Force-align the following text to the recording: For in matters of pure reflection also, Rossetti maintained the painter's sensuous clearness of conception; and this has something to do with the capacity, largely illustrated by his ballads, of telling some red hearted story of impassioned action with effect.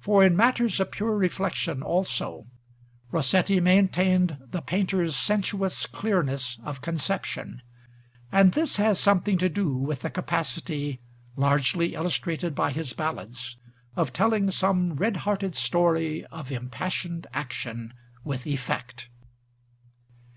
For 0.00 0.24
in 0.24 0.34
matters 0.36 0.80
of 0.80 0.90
pure 0.90 1.16
reflection 1.16 1.84
also, 1.84 2.48
Rossetti 3.12 3.60
maintained 3.60 4.36
the 4.50 4.60
painter's 4.60 5.14
sensuous 5.14 5.86
clearness 5.86 6.58
of 6.64 6.80
conception; 6.80 7.62
and 8.32 8.54
this 8.54 8.78
has 8.78 8.98
something 8.98 9.38
to 9.38 9.48
do 9.48 9.76
with 9.76 10.00
the 10.00 10.10
capacity, 10.10 11.00
largely 11.36 11.94
illustrated 11.94 12.56
by 12.56 12.72
his 12.72 12.92
ballads, 12.92 13.56
of 13.94 14.12
telling 14.12 14.50
some 14.50 14.94
red 14.94 15.18
hearted 15.18 15.54
story 15.54 16.24
of 16.26 16.50
impassioned 16.50 17.28
action 17.32 17.94
with 18.24 18.48
effect. 18.48 19.10